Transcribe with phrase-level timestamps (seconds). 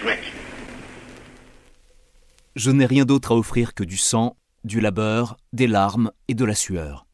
[0.00, 0.20] Sweat.
[2.56, 6.44] Je n'ai rien d'autre à offrir que du sang, du labeur, des larmes et de
[6.46, 7.06] la sueur.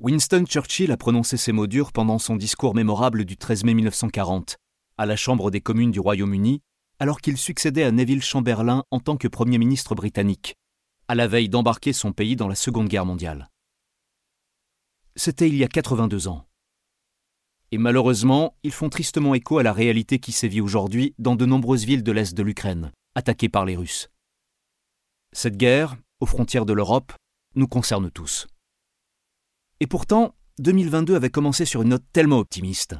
[0.00, 4.56] Winston Churchill a prononcé ces mots durs pendant son discours mémorable du 13 mai 1940,
[4.98, 6.62] à la Chambre des communes du Royaume-Uni,
[6.98, 10.56] alors qu'il succédait à Neville Chamberlain en tant que Premier ministre britannique,
[11.06, 13.50] à la veille d'embarquer son pays dans la Seconde Guerre mondiale.
[15.14, 16.46] C'était il y a 82 ans.
[17.72, 21.84] Et malheureusement, ils font tristement écho à la réalité qui sévit aujourd'hui dans de nombreuses
[21.84, 24.10] villes de l'Est de l'Ukraine, attaquées par les Russes.
[25.32, 27.12] Cette guerre, aux frontières de l'Europe,
[27.54, 28.48] nous concerne tous.
[29.78, 32.96] Et pourtant, 2022 avait commencé sur une note tellement optimiste.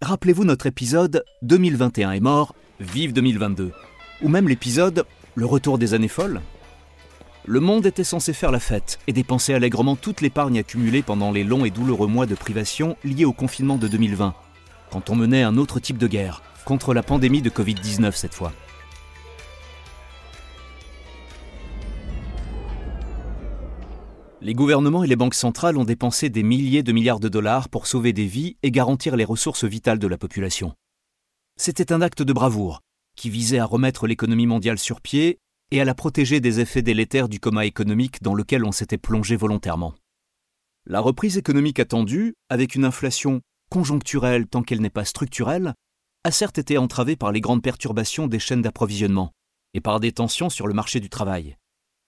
[0.00, 3.72] Rappelez-vous notre épisode 2021 est mort, vive 2022,
[4.22, 6.40] ou même l'épisode Le retour des années folles.
[7.46, 11.44] Le monde était censé faire la fête et dépenser allègrement toute l'épargne accumulée pendant les
[11.44, 14.34] longs et douloureux mois de privation liés au confinement de 2020,
[14.90, 18.50] quand on menait un autre type de guerre, contre la pandémie de Covid-19 cette fois.
[24.40, 27.86] Les gouvernements et les banques centrales ont dépensé des milliers de milliards de dollars pour
[27.86, 30.72] sauver des vies et garantir les ressources vitales de la population.
[31.58, 32.80] C'était un acte de bravoure
[33.16, 35.38] qui visait à remettre l'économie mondiale sur pied
[35.70, 39.36] et à la protéger des effets délétères du coma économique dans lequel on s'était plongé
[39.36, 39.94] volontairement.
[40.86, 45.74] La reprise économique attendue, avec une inflation conjoncturelle tant qu'elle n'est pas structurelle,
[46.24, 49.32] a certes été entravée par les grandes perturbations des chaînes d'approvisionnement
[49.72, 51.56] et par des tensions sur le marché du travail.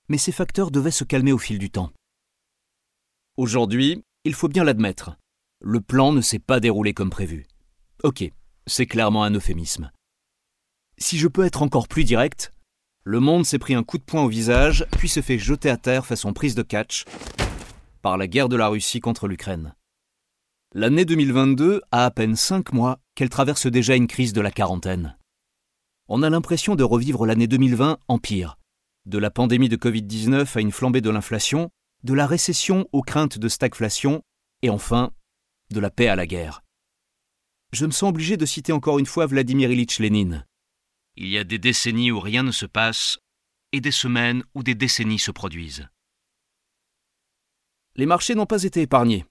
[0.09, 1.93] Mais ces facteurs devaient se calmer au fil du temps.
[3.37, 5.17] Aujourd'hui, il faut bien l'admettre,
[5.61, 7.47] le plan ne s'est pas déroulé comme prévu.
[8.03, 8.31] Ok,
[8.67, 9.91] c'est clairement un euphémisme.
[10.99, 12.53] Si je peux être encore plus direct,
[13.09, 15.77] le monde s'est pris un coup de poing au visage, puis se fait jeter à
[15.77, 17.05] terre façon prise de catch
[18.03, 19.77] par la guerre de la Russie contre l'Ukraine.
[20.75, 25.17] L'année 2022 a à peine cinq mois qu'elle traverse déjà une crise de la quarantaine.
[26.09, 28.59] On a l'impression de revivre l'année 2020 en pire,
[29.05, 31.71] de la pandémie de Covid-19 à une flambée de l'inflation,
[32.03, 34.23] de la récession aux craintes de stagflation,
[34.63, 35.13] et enfin,
[35.71, 36.65] de la paix à la guerre.
[37.73, 40.45] Je me sens obligé de citer encore une fois Vladimir Ilitch Lénine.
[41.17, 43.19] Il y a des décennies où rien ne se passe,
[43.73, 45.89] et des semaines où des décennies se produisent.
[47.95, 49.25] Les marchés n'ont pas été épargnés.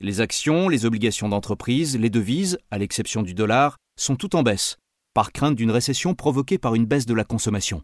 [0.00, 4.76] Les actions, les obligations d'entreprise, les devises, à l'exception du dollar, sont toutes en baisse,
[5.14, 7.82] par crainte d'une récession provoquée par une baisse de la consommation.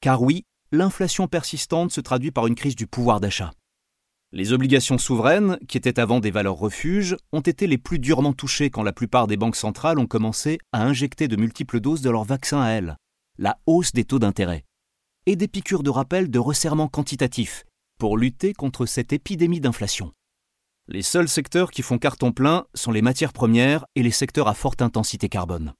[0.00, 3.50] Car oui, l'inflation persistante se traduit par une crise du pouvoir d'achat.
[4.34, 8.70] Les obligations souveraines, qui étaient avant des valeurs refuges, ont été les plus durement touchées
[8.70, 12.24] quand la plupart des banques centrales ont commencé à injecter de multiples doses de leur
[12.24, 12.96] vaccin à elles,
[13.36, 14.64] la hausse des taux d'intérêt,
[15.26, 17.64] et des piqûres de rappel de resserrement quantitatif
[17.98, 20.12] pour lutter contre cette épidémie d'inflation.
[20.88, 24.54] Les seuls secteurs qui font carton plein sont les matières premières et les secteurs à
[24.54, 25.74] forte intensité carbone.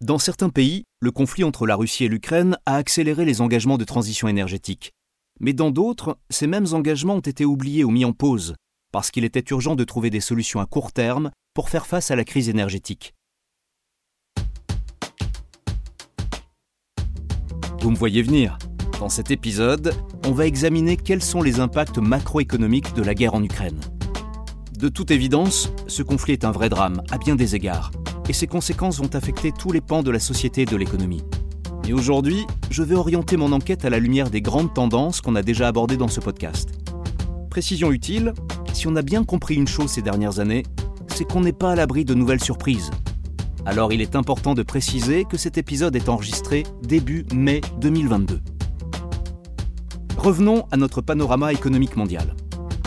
[0.00, 3.84] Dans certains pays, le conflit entre la Russie et l'Ukraine a accéléré les engagements de
[3.84, 4.92] transition énergétique.
[5.40, 8.54] Mais dans d'autres, ces mêmes engagements ont été oubliés ou mis en pause,
[8.92, 12.16] parce qu'il était urgent de trouver des solutions à court terme pour faire face à
[12.16, 13.14] la crise énergétique.
[17.80, 18.58] Vous me voyez venir.
[18.98, 19.92] Dans cet épisode,
[20.26, 23.80] on va examiner quels sont les impacts macroéconomiques de la guerre en Ukraine.
[24.78, 27.90] De toute évidence, ce conflit est un vrai drame, à bien des égards,
[28.28, 31.22] et ses conséquences vont affecter tous les pans de la société et de l'économie.
[31.88, 35.42] Et aujourd'hui, je vais orienter mon enquête à la lumière des grandes tendances qu'on a
[35.42, 36.70] déjà abordées dans ce podcast.
[37.48, 38.34] Précision utile,
[38.72, 40.64] si on a bien compris une chose ces dernières années,
[41.06, 42.90] c'est qu'on n'est pas à l'abri de nouvelles surprises.
[43.64, 48.40] Alors il est important de préciser que cet épisode est enregistré début mai 2022.
[50.18, 52.34] Revenons à notre panorama économique mondial.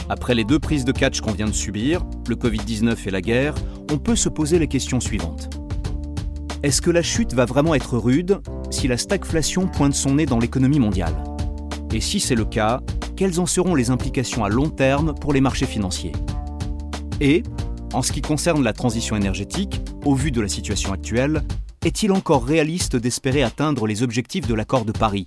[0.09, 3.55] Après les deux prises de catch qu'on vient de subir, le Covid-19 et la guerre,
[3.93, 5.49] on peut se poser les questions suivantes.
[6.63, 10.39] Est-ce que la chute va vraiment être rude si la stagflation pointe son nez dans
[10.39, 11.15] l'économie mondiale.
[11.93, 12.81] Et si c'est le cas,
[13.15, 16.13] quelles en seront les implications à long terme pour les marchés financiers?
[17.19, 17.43] Et,
[17.93, 21.43] en ce qui concerne la transition énergétique, au vu de la situation actuelle,
[21.83, 25.25] est-il encore réaliste d'espérer atteindre les objectifs de l'accord de Paris,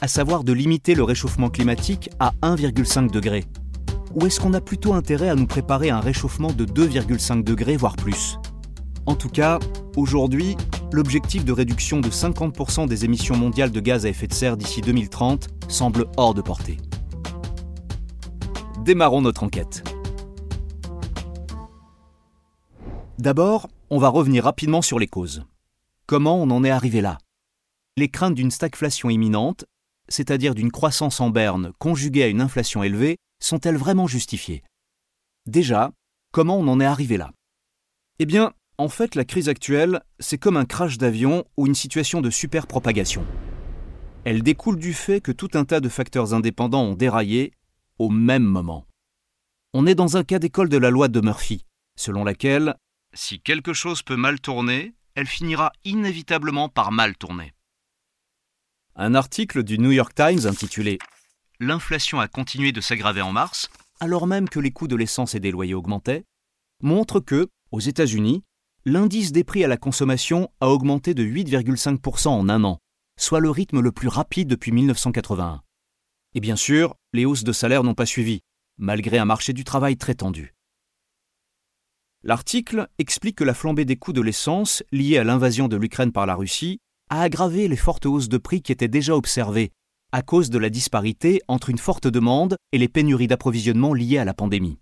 [0.00, 3.44] à savoir de limiter le réchauffement climatique à 1,5 degré
[4.14, 7.76] Ou est-ce qu'on a plutôt intérêt à nous préparer à un réchauffement de 2,5 degrés,
[7.76, 8.38] voire plus?
[9.06, 9.58] En tout cas,
[9.96, 10.56] aujourd'hui,
[10.92, 14.80] l'objectif de réduction de 50% des émissions mondiales de gaz à effet de serre d'ici
[14.80, 16.76] 2030 semble hors de portée.
[18.84, 19.82] Démarrons notre enquête.
[23.18, 25.44] D'abord, on va revenir rapidement sur les causes.
[26.06, 27.18] Comment on en est arrivé là?
[27.96, 29.64] Les craintes d'une stagflation imminente,
[30.08, 34.62] c'est-à-dire d'une croissance en berne conjuguée à une inflation élevée, sont-elles vraiment justifiées?
[35.46, 35.92] Déjà,
[36.32, 37.30] comment on en est arrivé là?
[38.18, 42.20] Eh bien, en fait, la crise actuelle, c'est comme un crash d'avion ou une situation
[42.20, 43.24] de superpropagation.
[44.24, 47.52] Elle découle du fait que tout un tas de facteurs indépendants ont déraillé
[48.00, 48.88] au même moment.
[49.72, 51.64] On est dans un cas d'école de la loi de Murphy,
[51.96, 52.74] selon laquelle
[53.14, 57.52] si quelque chose peut mal tourner, elle finira inévitablement par mal tourner.
[58.96, 60.98] Un article du New York Times intitulé
[61.60, 63.70] L'inflation a continué de s'aggraver en mars,
[64.00, 66.24] alors même que les coûts de l'essence et des loyers augmentaient,
[66.82, 68.42] montre que, aux États-Unis,
[68.84, 72.78] l'indice des prix à la consommation a augmenté de 8,5% en un an,
[73.18, 75.62] soit le rythme le plus rapide depuis 1981.
[76.34, 78.40] Et bien sûr, les hausses de salaire n'ont pas suivi,
[78.78, 80.54] malgré un marché du travail très tendu.
[82.24, 86.26] L'article explique que la flambée des coûts de l'essence, liée à l'invasion de l'Ukraine par
[86.26, 86.78] la Russie,
[87.10, 89.70] a aggravé les fortes hausses de prix qui étaient déjà observées,
[90.12, 94.24] à cause de la disparité entre une forte demande et les pénuries d'approvisionnement liées à
[94.24, 94.78] la pandémie.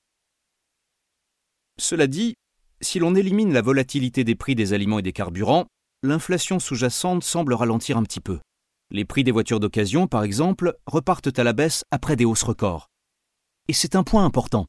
[1.79, 2.35] Cela dit,
[2.81, 5.67] si l'on élimine la volatilité des prix des aliments et des carburants,
[6.03, 8.39] l'inflation sous-jacente semble ralentir un petit peu.
[8.91, 12.89] Les prix des voitures d'occasion, par exemple, repartent à la baisse après des hausses records.
[13.69, 14.67] Et c'est un point important.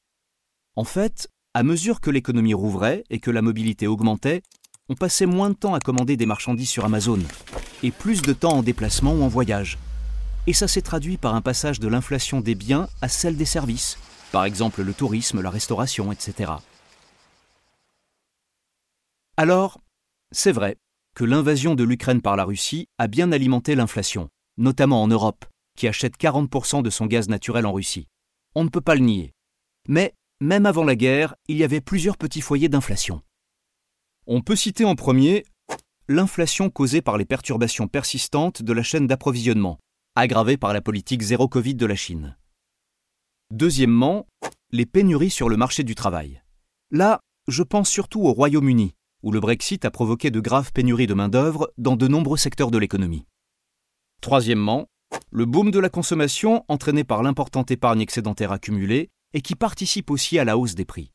[0.75, 4.41] En fait, à mesure que l'économie rouvrait et que la mobilité augmentait,
[4.89, 7.19] on passait moins de temps à commander des marchandises sur Amazon,
[7.81, 9.77] et plus de temps en déplacement ou en voyage.
[10.47, 13.97] Et ça s'est traduit par un passage de l'inflation des biens à celle des services,
[14.31, 16.53] par exemple le tourisme, la restauration, etc.
[19.41, 19.81] Alors,
[20.31, 20.75] c'est vrai
[21.15, 25.45] que l'invasion de l'Ukraine par la Russie a bien alimenté l'inflation, notamment en Europe,
[25.75, 28.07] qui achète 40% de son gaz naturel en Russie.
[28.53, 29.33] On ne peut pas le nier.
[29.87, 33.23] Mais même avant la guerre, il y avait plusieurs petits foyers d'inflation.
[34.27, 35.43] On peut citer en premier
[36.07, 39.79] l'inflation causée par les perturbations persistantes de la chaîne d'approvisionnement,
[40.15, 42.37] aggravée par la politique zéro Covid de la Chine.
[43.49, 44.27] Deuxièmement,
[44.69, 46.43] les pénuries sur le marché du travail.
[46.91, 48.93] Là, je pense surtout au Royaume-Uni,
[49.23, 52.77] où le Brexit a provoqué de graves pénuries de main-d'œuvre dans de nombreux secteurs de
[52.77, 53.25] l'économie.
[54.21, 54.87] Troisièmement,
[55.31, 60.39] le boom de la consommation entraîné par l'importante épargne excédentaire accumulée et qui participe aussi
[60.39, 61.11] à la hausse des prix.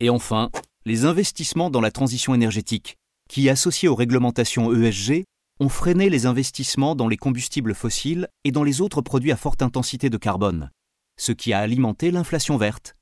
[0.00, 0.50] Et enfin,
[0.84, 2.96] les investissements dans la transition énergétique,
[3.28, 5.24] qui, associés aux réglementations ESG,
[5.60, 9.60] ont freiné les investissements dans les combustibles fossiles et dans les autres produits à forte
[9.62, 10.70] intensité de carbone,
[11.18, 12.96] ce qui a alimenté l'inflation verte.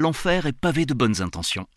[0.00, 1.68] L'enfer est pavé de bonnes intentions.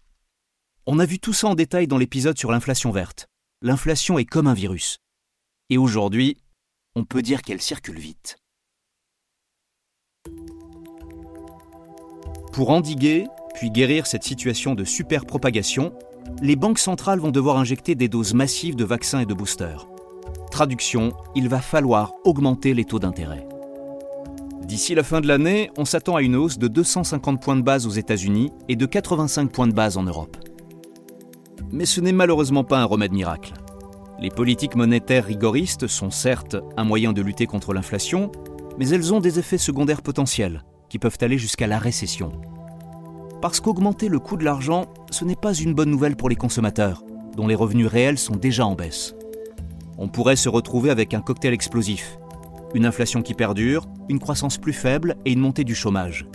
[0.87, 3.25] On a vu tout ça en détail dans l'épisode sur l'inflation verte.
[3.63, 4.99] L'inflation est comme un virus.
[5.71, 6.37] Et aujourd'hui,
[6.95, 8.37] on peut dire qu'elle circule vite.
[12.53, 15.91] Pour endiguer, puis guérir cette situation de superpropagation,
[16.43, 19.87] les banques centrales vont devoir injecter des doses massives de vaccins et de boosters.
[20.51, 23.47] Traduction, il va falloir augmenter les taux d'intérêt.
[24.61, 27.87] D'ici la fin de l'année, on s'attend à une hausse de 250 points de base
[27.87, 30.37] aux États-Unis et de 85 points de base en Europe.
[31.71, 33.53] Mais ce n'est malheureusement pas un remède miracle.
[34.19, 38.31] Les politiques monétaires rigoristes sont certes un moyen de lutter contre l'inflation,
[38.77, 42.31] mais elles ont des effets secondaires potentiels, qui peuvent aller jusqu'à la récession.
[43.41, 47.03] Parce qu'augmenter le coût de l'argent, ce n'est pas une bonne nouvelle pour les consommateurs,
[47.35, 49.15] dont les revenus réels sont déjà en baisse.
[49.97, 52.17] On pourrait se retrouver avec un cocktail explosif.
[52.73, 56.25] Une inflation qui perdure, une croissance plus faible et une montée du chômage.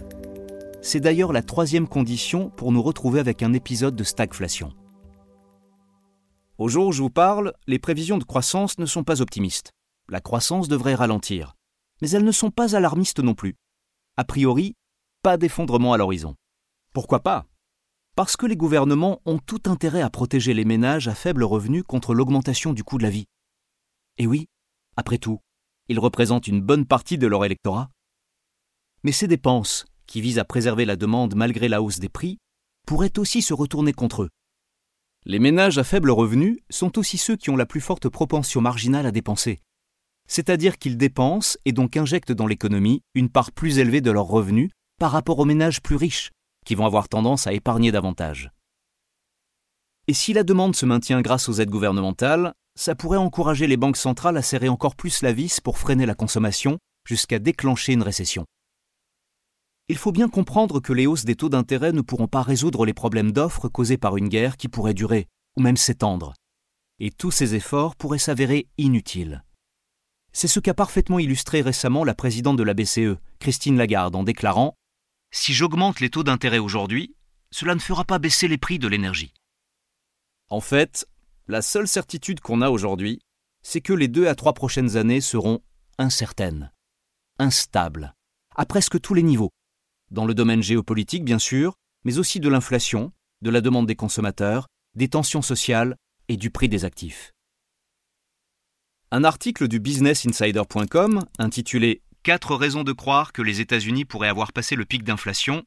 [0.83, 4.73] C'est d'ailleurs la troisième condition pour nous retrouver avec un épisode de stagflation.
[6.61, 9.73] Au jour où je vous parle, les prévisions de croissance ne sont pas optimistes.
[10.11, 11.55] La croissance devrait ralentir.
[12.02, 13.55] Mais elles ne sont pas alarmistes non plus.
[14.19, 14.76] A priori,
[15.23, 16.35] pas d'effondrement à l'horizon.
[16.93, 17.47] Pourquoi pas?
[18.14, 22.12] Parce que les gouvernements ont tout intérêt à protéger les ménages à faible revenu contre
[22.12, 23.25] l'augmentation du coût de la vie.
[24.19, 24.47] Et oui,
[24.99, 25.40] après tout,
[25.88, 27.88] ils représentent une bonne partie de leur électorat.
[29.02, 32.37] Mais ces dépenses, qui visent à préserver la demande malgré la hausse des prix,
[32.87, 34.31] pourraient aussi se retourner contre eux.
[35.27, 39.05] Les ménages à faible revenu sont aussi ceux qui ont la plus forte propension marginale
[39.05, 39.61] à dépenser,
[40.27, 44.71] c'est-à-dire qu'ils dépensent et donc injectent dans l'économie une part plus élevée de leurs revenus
[44.99, 46.31] par rapport aux ménages plus riches,
[46.65, 48.50] qui vont avoir tendance à épargner davantage.
[50.07, 53.97] Et si la demande se maintient grâce aux aides gouvernementales, ça pourrait encourager les banques
[53.97, 58.47] centrales à serrer encore plus la vis pour freiner la consommation jusqu'à déclencher une récession.
[59.90, 62.94] Il faut bien comprendre que les hausses des taux d'intérêt ne pourront pas résoudre les
[62.94, 66.32] problèmes d'offres causés par une guerre qui pourrait durer, ou même s'étendre.
[67.00, 69.42] Et tous ces efforts pourraient s'avérer inutiles.
[70.32, 74.76] C'est ce qu'a parfaitement illustré récemment la présidente de la BCE, Christine Lagarde, en déclarant
[75.32, 77.16] Si j'augmente les taux d'intérêt aujourd'hui,
[77.50, 79.35] cela ne fera pas baisser les prix de l'énergie.
[80.50, 81.09] En fait,
[81.49, 83.18] la seule certitude qu'on a aujourd'hui,
[83.64, 85.64] c'est que les deux à trois prochaines années seront
[85.99, 86.70] incertaines,
[87.40, 88.14] instables,
[88.54, 89.50] à presque tous les niveaux,
[90.11, 91.75] dans le domaine géopolitique bien sûr,
[92.05, 93.12] mais aussi de l'inflation,
[93.43, 95.97] de la demande des consommateurs, des tensions sociales
[96.29, 97.33] et du prix des actifs.
[99.11, 104.76] Un article du businessinsider.com intitulé 4 raisons de croire que les États-Unis pourraient avoir passé
[104.76, 105.64] le pic d'inflation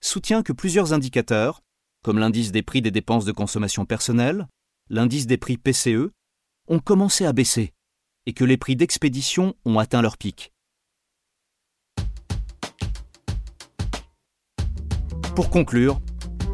[0.00, 1.62] soutient que plusieurs indicateurs,
[2.02, 4.48] comme l'indice des prix des dépenses de consommation personnelle,
[4.90, 6.10] l'indice des prix PCE,
[6.68, 7.72] ont commencé à baisser
[8.26, 10.52] et que les prix d'expédition ont atteint leur pic.
[15.34, 15.98] Pour conclure,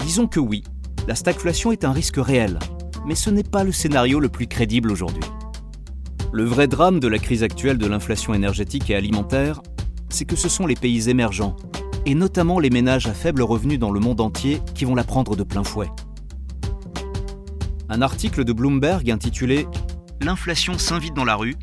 [0.04, 0.62] disons que oui,
[1.08, 2.60] la stagflation est un risque réel,
[3.06, 5.24] mais ce n'est pas le scénario le plus crédible aujourd'hui.
[6.32, 9.62] Le vrai drame de la crise actuelle de l'inflation énergétique et alimentaire,
[10.10, 11.56] c'est que ce sont les pays émergents,
[12.06, 15.34] et notamment les ménages à faible revenu dans le monde entier, qui vont la prendre
[15.34, 15.90] de plein fouet.
[17.88, 19.66] Un article de Bloomberg intitulé
[20.20, 21.56] L'inflation s'invite dans la rue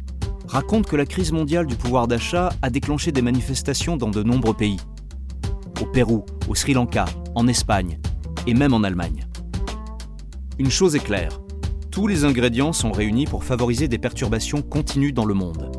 [0.47, 4.53] raconte que la crise mondiale du pouvoir d'achat a déclenché des manifestations dans de nombreux
[4.53, 4.77] pays.
[5.81, 7.05] Au Pérou, au Sri Lanka,
[7.35, 7.99] en Espagne
[8.47, 9.25] et même en Allemagne.
[10.57, 11.39] Une chose est claire,
[11.95, 15.71] tous les ingrédients sont réunis pour favoriser des perturbations continues dans le monde.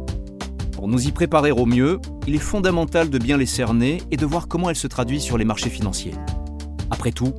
[0.72, 4.24] Pour nous y préparer au mieux, il est fondamental de bien les cerner et de
[4.24, 6.14] voir comment elles se traduisent sur les marchés financiers.
[6.90, 7.34] Après tout,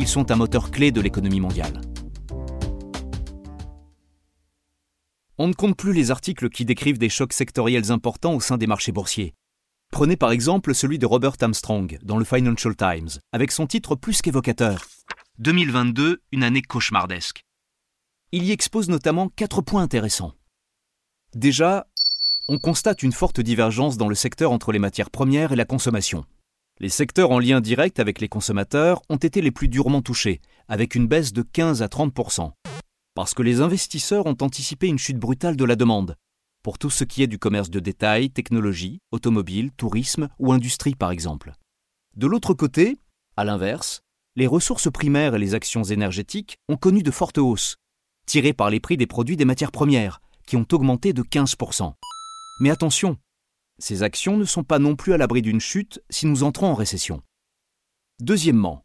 [0.00, 1.80] ils sont un moteur clé de l'économie mondiale.
[5.38, 8.66] On ne compte plus les articles qui décrivent des chocs sectoriels importants au sein des
[8.66, 9.34] marchés boursiers.
[9.96, 14.20] Prenez par exemple celui de Robert Armstrong dans le Financial Times, avec son titre plus
[14.20, 14.84] qu'évocateur
[15.38, 17.46] 2022, une année cauchemardesque.
[18.30, 20.34] Il y expose notamment quatre points intéressants.
[21.34, 21.86] Déjà,
[22.46, 26.26] on constate une forte divergence dans le secteur entre les matières premières et la consommation.
[26.78, 30.94] Les secteurs en lien direct avec les consommateurs ont été les plus durement touchés, avec
[30.94, 32.52] une baisse de 15 à 30%
[33.16, 36.16] parce que les investisseurs ont anticipé une chute brutale de la demande,
[36.66, 41.12] pour tout ce qui est du commerce de détail, technologie, automobile, tourisme ou industrie par
[41.12, 41.52] exemple.
[42.16, 42.96] De l'autre côté,
[43.36, 44.00] à l'inverse,
[44.34, 47.76] les ressources primaires et les actions énergétiques ont connu de fortes hausses,
[48.26, 51.92] tirées par les prix des produits des matières premières, qui ont augmenté de 15%.
[52.58, 53.16] Mais attention,
[53.78, 56.74] ces actions ne sont pas non plus à l'abri d'une chute si nous entrons en
[56.74, 57.22] récession.
[58.18, 58.84] Deuxièmement,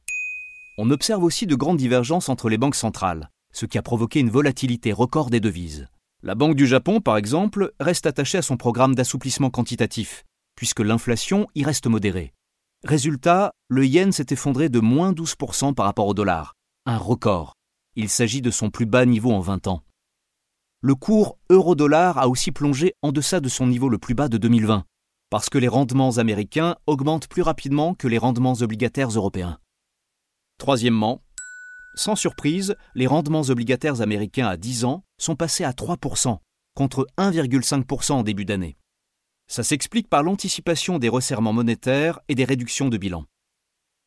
[0.78, 4.30] on observe aussi de grandes divergences entre les banques centrales, ce qui a provoqué une
[4.30, 5.88] volatilité record des devises.
[6.24, 10.24] La Banque du Japon, par exemple, reste attachée à son programme d'assouplissement quantitatif,
[10.56, 12.32] puisque l'inflation y reste modérée.
[12.84, 16.54] Résultat, le yen s'est effondré de moins 12% par rapport au dollar,
[16.86, 17.56] un record.
[17.96, 19.82] Il s'agit de son plus bas niveau en 20 ans.
[20.82, 24.38] Le cours euro-dollar a aussi plongé en deçà de son niveau le plus bas de
[24.38, 24.86] 2020,
[25.32, 29.58] parce que les rendements américains augmentent plus rapidement que les rendements obligataires européens.
[30.60, 31.24] Troisièmement,
[31.96, 36.40] sans surprise, les rendements obligataires américains à 10 ans sont passés à 3%,
[36.74, 38.78] contre 1,5% en début d'année.
[39.48, 43.26] Ça s'explique par l'anticipation des resserrements monétaires et des réductions de bilan.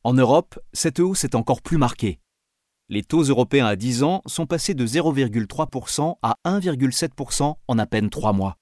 [0.03, 2.19] En Europe, cette hausse est encore plus marquée.
[2.89, 8.11] Les taux européens à 10 ans sont passés de 0,3% à 1,7% en à peine
[8.11, 8.57] 3 mois.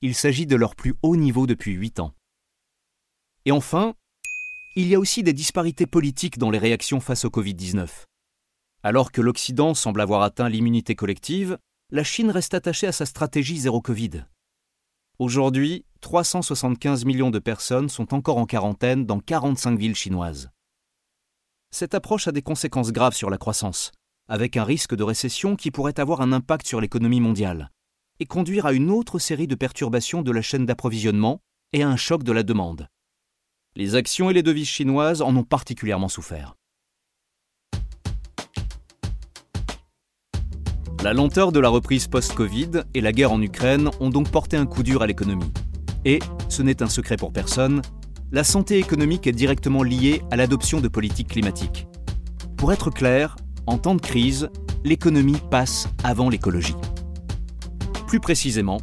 [0.00, 2.14] Il s'agit de leur plus haut niveau depuis 8 ans.
[3.44, 3.94] Et enfin,
[4.76, 8.04] il y a aussi des disparités politiques dans les réactions face au Covid-19.
[8.82, 11.58] Alors que l'Occident semble avoir atteint l'immunité collective,
[11.90, 14.24] la Chine reste attachée à sa stratégie zéro Covid.
[15.18, 20.50] Aujourd'hui, 375 millions de personnes sont encore en quarantaine dans 45 villes chinoises.
[21.70, 23.90] Cette approche a des conséquences graves sur la croissance,
[24.28, 27.70] avec un risque de récession qui pourrait avoir un impact sur l'économie mondiale,
[28.20, 31.40] et conduire à une autre série de perturbations de la chaîne d'approvisionnement
[31.72, 32.88] et à un choc de la demande.
[33.76, 36.57] Les actions et les devises chinoises en ont particulièrement souffert.
[41.04, 44.66] La lenteur de la reprise post-Covid et la guerre en Ukraine ont donc porté un
[44.66, 45.52] coup dur à l'économie.
[46.04, 47.82] Et, ce n'est un secret pour personne,
[48.32, 51.86] la santé économique est directement liée à l'adoption de politiques climatiques.
[52.56, 53.36] Pour être clair,
[53.66, 54.50] en temps de crise,
[54.82, 56.74] l'économie passe avant l'écologie.
[58.08, 58.78] Plus précisément,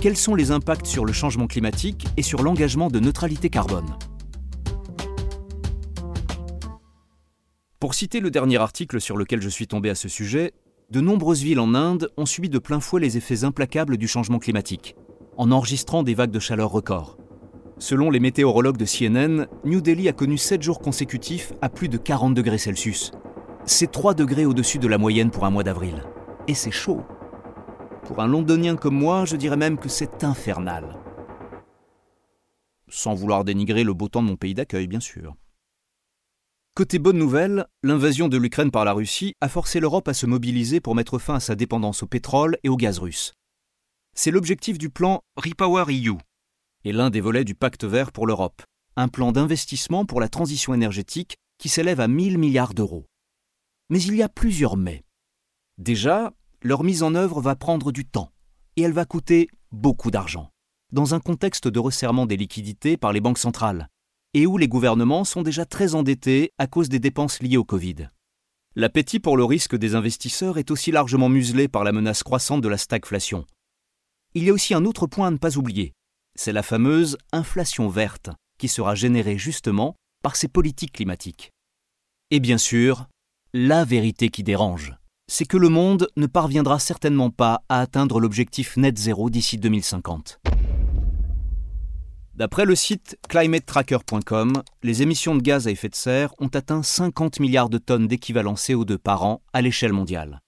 [0.00, 3.96] quels sont les impacts sur le changement climatique et sur l'engagement de neutralité carbone?
[7.80, 10.52] Pour citer le dernier article sur lequel je suis tombé à ce sujet,
[10.90, 14.40] de nombreuses villes en Inde ont subi de plein fouet les effets implacables du changement
[14.40, 14.96] climatique,
[15.36, 17.16] en enregistrant des vagues de chaleur records.
[17.78, 21.96] Selon les météorologues de CNN, New Delhi a connu 7 jours consécutifs à plus de
[21.96, 23.12] 40 degrés Celsius.
[23.64, 26.02] C'est 3 degrés au-dessus de la moyenne pour un mois d'avril.
[26.48, 27.02] Et c'est chaud.
[28.04, 30.98] Pour un londonien comme moi, je dirais même que c'est infernal.
[32.88, 35.36] Sans vouloir dénigrer le beau temps de mon pays d'accueil, bien sûr.
[36.80, 40.80] Côté bonne nouvelle, l'invasion de l'Ukraine par la Russie a forcé l'Europe à se mobiliser
[40.80, 43.34] pour mettre fin à sa dépendance au pétrole et au gaz russe.
[44.16, 46.16] C'est l'objectif du plan Repower EU
[46.84, 48.62] et l'un des volets du pacte vert pour l'Europe,
[48.96, 53.04] un plan d'investissement pour la transition énergétique qui s'élève à 1000 milliards d'euros.
[53.90, 55.04] Mais il y a plusieurs mais.
[55.76, 56.32] Déjà,
[56.62, 58.32] leur mise en œuvre va prendre du temps
[58.76, 60.48] et elle va coûter beaucoup d'argent,
[60.92, 63.90] dans un contexte de resserrement des liquidités par les banques centrales,
[64.34, 68.08] et où les gouvernements sont déjà très endettés à cause des dépenses liées au Covid.
[68.76, 72.68] L'appétit pour le risque des investisseurs est aussi largement muselé par la menace croissante de
[72.68, 73.44] la stagflation.
[74.34, 75.92] Il y a aussi un autre point à ne pas oublier,
[76.36, 81.50] c'est la fameuse inflation verte qui sera générée justement par ces politiques climatiques.
[82.30, 83.08] Et bien sûr,
[83.52, 84.94] la vérité qui dérange,
[85.30, 90.40] c'est que le monde ne parviendra certainement pas à atteindre l'objectif net zéro d'ici 2050.
[92.40, 97.38] D'après le site climatetracker.com, les émissions de gaz à effet de serre ont atteint 50
[97.38, 100.40] milliards de tonnes d'équivalent CO2 par an à l'échelle mondiale.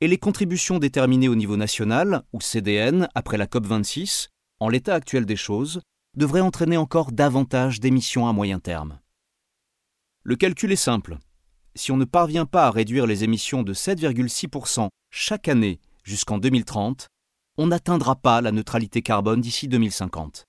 [0.00, 4.28] Et les contributions déterminées au niveau national, ou CDN, après la COP26,
[4.60, 5.82] en l'état actuel des choses,
[6.16, 8.98] devraient entraîner encore davantage d'émissions à moyen terme.
[10.22, 11.18] Le calcul est simple.
[11.74, 17.08] Si on ne parvient pas à réduire les émissions de 7,6% chaque année jusqu'en 2030,
[17.58, 20.46] on n'atteindra pas la neutralité carbone d'ici 2050.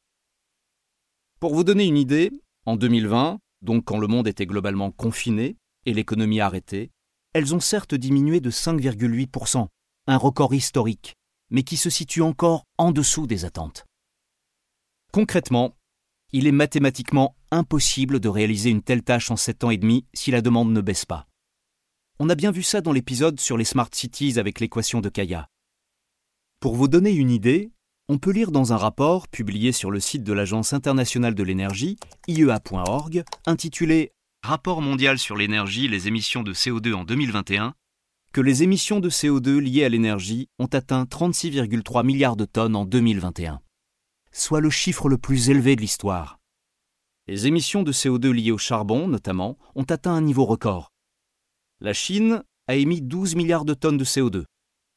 [1.41, 2.31] Pour vous donner une idée,
[2.67, 5.57] en 2020, donc quand le monde était globalement confiné
[5.87, 6.91] et l'économie arrêtée,
[7.33, 9.65] elles ont certes diminué de 5,8%,
[10.05, 11.15] un record historique,
[11.49, 13.85] mais qui se situe encore en dessous des attentes.
[15.11, 15.75] Concrètement,
[16.31, 20.29] il est mathématiquement impossible de réaliser une telle tâche en 7 ans et demi si
[20.29, 21.25] la demande ne baisse pas.
[22.19, 25.49] On a bien vu ça dans l'épisode sur les smart cities avec l'équation de Kaya.
[26.59, 27.71] Pour vous donner une idée,
[28.11, 31.95] on peut lire dans un rapport publié sur le site de l'Agence internationale de l'énergie,
[32.27, 34.11] IEA.org, intitulé
[34.43, 37.73] Rapport mondial sur l'énergie, les émissions de CO2 en 2021,
[38.33, 42.83] que les émissions de CO2 liées à l'énergie ont atteint 36,3 milliards de tonnes en
[42.83, 43.61] 2021,
[44.33, 46.37] soit le chiffre le plus élevé de l'histoire.
[47.27, 50.91] Les émissions de CO2 liées au charbon, notamment, ont atteint un niveau record.
[51.79, 54.43] La Chine a émis 12 milliards de tonnes de CO2,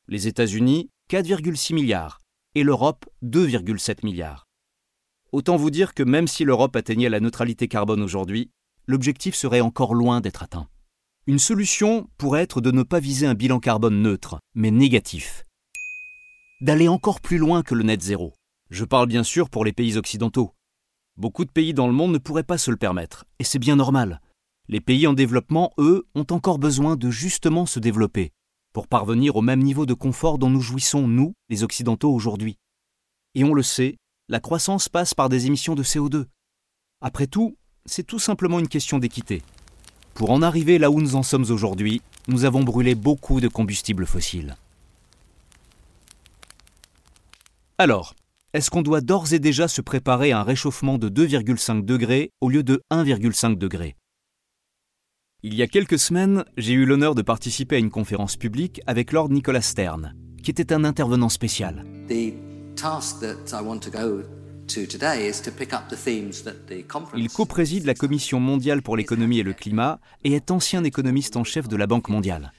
[0.09, 2.24] les États-Unis 4,6 milliards,
[2.55, 4.47] et l'Europe 2,7 milliards.
[5.33, 8.51] Autant vous dire que même si l'Europe atteignait la neutralité carbone aujourd'hui,
[8.87, 10.69] l'objectif serait encore loin d'être atteint.
[11.27, 15.45] Une solution pourrait être de ne pas viser un bilan carbone neutre, mais négatif.
[16.61, 18.33] D'aller encore plus loin que le net zéro.
[18.71, 20.53] Je parle bien sûr pour les pays occidentaux.
[21.17, 23.77] Beaucoup de pays dans le monde ne pourraient pas se le permettre, et c'est bien
[23.77, 24.21] normal.
[24.69, 28.33] Les pays en développement, eux, ont encore besoin de justement se développer,
[28.75, 32.59] pour parvenir au même niveau de confort dont nous jouissons, nous, les Occidentaux, aujourd'hui.
[33.37, 33.97] Et on le sait,
[34.29, 36.27] la croissance passe par des émissions de CO2.
[37.01, 37.57] Après tout,
[37.87, 39.43] c'est tout simplement une question d'équité.
[40.15, 44.07] Pour en arriver là où nous en sommes aujourd'hui, nous avons brûlé beaucoup de combustibles
[44.07, 44.57] fossiles.
[47.79, 48.15] Alors,
[48.55, 52.49] est-ce qu'on doit d'ores et déjà se préparer à un réchauffement de 2,5 degrés au
[52.49, 53.95] lieu de 1,5 degrés?
[55.47, 59.13] Il y a quelques semaines, j'ai eu l'honneur de participer à une conférence publique avec
[59.13, 61.85] Lord Nicolas Stern, qui était un intervenant spécial.
[67.15, 71.45] Il co-préside la Commission mondiale pour l'économie et le climat et est ancien économiste en
[71.45, 72.51] chef de la Banque mondiale.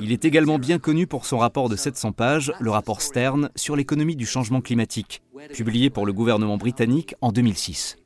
[0.00, 3.74] Il est également bien connu pour son rapport de 700 pages, le rapport Stern, sur
[3.74, 7.97] l'économie du changement climatique, publié pour le gouvernement britannique en 2006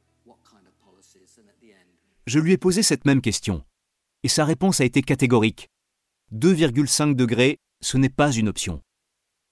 [2.26, 3.64] je lui ai posé cette même question.
[4.22, 5.68] Et sa réponse a été catégorique.
[6.32, 8.80] 2,5 degrés, ce n'est pas une option.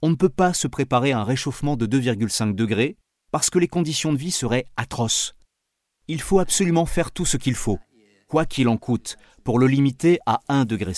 [0.02, 2.96] On ne peut pas se préparer à un réchauffement de 2,5 degrés
[3.32, 5.34] parce que les conditions de vie seraient atroces.
[6.08, 7.78] Il faut absolument faire tout ce qu'il faut,
[8.26, 10.94] quoi qu'il en coûte, pour le limiter à 1,5 degré.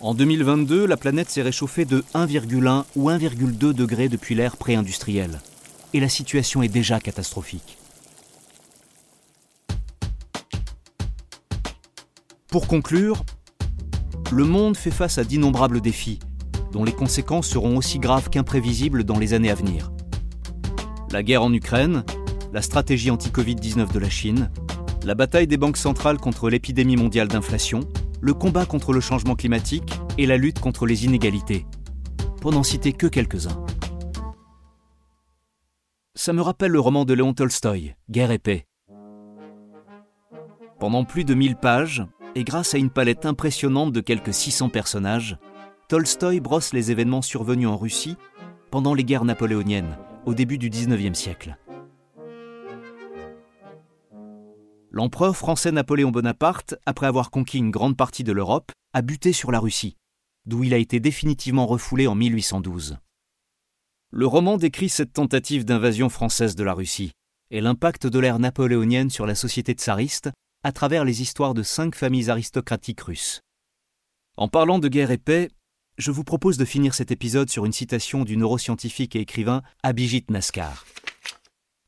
[0.00, 5.40] En 2022, la planète s'est réchauffée de 1,1 ou 1,2 degrés depuis l'ère pré-industrielle.
[5.94, 7.78] Et la situation est déjà catastrophique.
[12.56, 13.22] Pour conclure,
[14.32, 16.20] le monde fait face à d'innombrables défis,
[16.72, 19.92] dont les conséquences seront aussi graves qu'imprévisibles dans les années à venir.
[21.10, 22.02] La guerre en Ukraine,
[22.54, 24.50] la stratégie anti-Covid-19 de la Chine,
[25.04, 27.80] la bataille des banques centrales contre l'épidémie mondiale d'inflation,
[28.22, 31.66] le combat contre le changement climatique et la lutte contre les inégalités,
[32.40, 33.66] pour n'en citer que quelques-uns.
[36.14, 38.66] ça me rappelle le roman de Léon Tolstoï, Guerre et paix.
[40.80, 45.38] Pendant plus de 1000 pages, et grâce à une palette impressionnante de quelques 600 personnages,
[45.88, 48.16] Tolstoï brosse les événements survenus en Russie
[48.70, 49.96] pendant les guerres napoléoniennes,
[50.26, 51.56] au début du XIXe siècle.
[54.90, 59.50] L'empereur français Napoléon Bonaparte, après avoir conquis une grande partie de l'Europe, a buté sur
[59.50, 59.96] la Russie,
[60.44, 62.98] d'où il a été définitivement refoulé en 1812.
[64.10, 67.12] Le roman décrit cette tentative d'invasion française de la Russie
[67.50, 70.30] et l'impact de l'ère napoléonienne sur la société tsariste
[70.66, 73.40] à travers les histoires de cinq familles aristocratiques russes.
[74.36, 75.48] En parlant de guerre et paix,
[75.96, 80.28] je vous propose de finir cet épisode sur une citation du neuroscientifique et écrivain Abhijit
[80.28, 80.84] Naskar.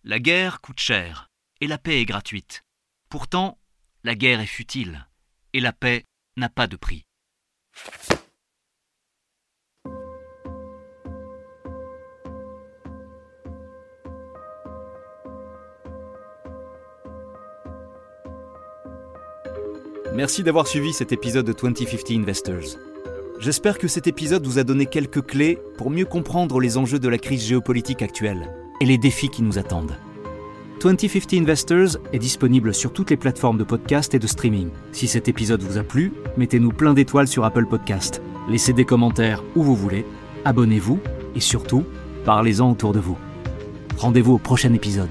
[0.05, 1.27] La guerre coûte cher
[1.61, 2.62] et la paix est gratuite.
[3.09, 3.59] Pourtant,
[4.05, 5.09] la guerre est futile
[5.55, 6.05] et la paix
[6.37, 7.03] n'a pas de prix.
[20.19, 22.77] Merci d'avoir suivi cet épisode de 2050 Investors.
[23.39, 27.09] J'espère que cet épisode vous a donné quelques clés pour mieux comprendre les enjeux de
[27.09, 29.95] la crise géopolitique actuelle et les défis qui nous attendent.
[30.83, 34.71] 2050 Investors est disponible sur toutes les plateformes de podcast et de streaming.
[34.91, 39.45] Si cet épisode vous a plu, mettez-nous plein d'étoiles sur Apple Podcast, laissez des commentaires
[39.55, 40.05] où vous voulez,
[40.45, 40.99] abonnez-vous
[41.37, 41.85] et surtout,
[42.25, 43.17] parlez-en autour de vous.
[43.97, 45.11] Rendez-vous au prochain épisode.